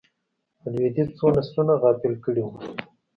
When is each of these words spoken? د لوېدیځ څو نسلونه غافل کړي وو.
د 0.61 0.63
لوېدیځ 0.73 1.09
څو 1.17 1.27
نسلونه 1.37 1.73
غافل 1.81 2.13
کړي 2.23 2.41
وو. 2.43 2.53